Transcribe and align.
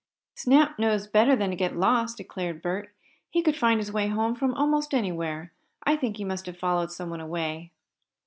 "Snap 0.33 0.79
knows 0.79 1.05
better 1.05 1.35
than 1.35 1.51
to 1.51 1.55
get 1.55 1.75
lost," 1.77 2.17
declared 2.17 2.63
Bert. 2.63 2.89
"He 3.29 3.43
could 3.43 3.55
find 3.55 3.79
his 3.79 3.91
way 3.91 4.07
home 4.07 4.33
from 4.33 4.51
almost 4.55 4.95
anywhere. 4.95 5.51
I 5.83 5.95
think 5.95 6.17
he 6.17 6.23
must 6.25 6.47
have 6.47 6.57
followed 6.57 6.91
someone 6.91 7.21
away." 7.21 7.71